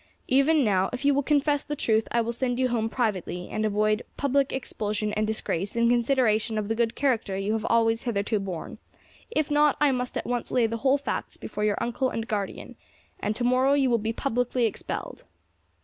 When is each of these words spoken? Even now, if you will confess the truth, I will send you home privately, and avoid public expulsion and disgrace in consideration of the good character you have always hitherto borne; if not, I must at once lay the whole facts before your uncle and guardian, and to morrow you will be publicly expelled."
Even 0.27 0.63
now, 0.63 0.89
if 0.91 1.05
you 1.05 1.13
will 1.13 1.21
confess 1.21 1.63
the 1.63 1.75
truth, 1.75 2.07
I 2.11 2.21
will 2.21 2.31
send 2.33 2.57
you 2.57 2.69
home 2.69 2.89
privately, 2.89 3.49
and 3.51 3.63
avoid 3.63 4.01
public 4.17 4.51
expulsion 4.51 5.13
and 5.13 5.27
disgrace 5.27 5.75
in 5.75 5.89
consideration 5.89 6.57
of 6.57 6.67
the 6.69 6.73
good 6.73 6.95
character 6.95 7.37
you 7.37 7.53
have 7.53 7.67
always 7.69 8.01
hitherto 8.01 8.39
borne; 8.39 8.79
if 9.29 9.51
not, 9.51 9.77
I 9.79 9.91
must 9.91 10.17
at 10.17 10.25
once 10.25 10.49
lay 10.49 10.65
the 10.65 10.77
whole 10.77 10.97
facts 10.97 11.37
before 11.37 11.63
your 11.65 11.77
uncle 11.79 12.09
and 12.09 12.27
guardian, 12.27 12.77
and 13.19 13.35
to 13.35 13.43
morrow 13.43 13.73
you 13.73 13.91
will 13.91 13.99
be 13.99 14.11
publicly 14.11 14.65
expelled." 14.65 15.23